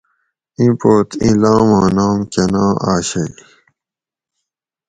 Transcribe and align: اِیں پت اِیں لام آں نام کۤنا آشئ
اِیں 0.57 0.73
پت 0.79 1.09
اِیں 1.23 1.35
لام 1.41 1.67
آں 1.81 1.89
نام 1.97 2.19
کۤنا 2.31 2.65
آشئ 2.91 3.29